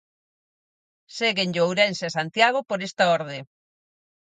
[1.17, 3.39] Séguenlle Ourense e Santiago por esta orde.